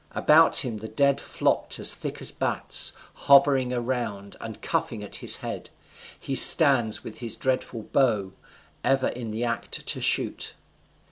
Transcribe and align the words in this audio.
About 0.13 0.65
him 0.65 0.77
the 0.77 0.87
dead 0.87 1.21
flocked 1.21 1.77
as 1.77 1.93
thick 1.93 2.21
as 2.23 2.31
bats, 2.31 2.93
hovering 3.29 3.71
around, 3.71 4.35
and 4.41 4.59
cuffing 4.59 5.03
at 5.03 5.17
his 5.17 5.35
head: 5.45 5.69
he 6.19 6.33
stands 6.33 7.03
with 7.03 7.19
his 7.19 7.35
dreadful 7.35 7.83
bow, 7.83 8.33
ever 8.83 9.09
in 9.09 9.29
the 9.29 9.43
act 9.43 9.85
to 9.85 10.01
shoot. 10.01 10.55